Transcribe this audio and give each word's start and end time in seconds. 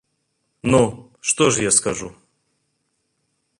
Ну, 0.75 0.79
што 1.31 1.43
ж 1.57 1.67
я 1.69 1.75
скажу? 1.79 2.09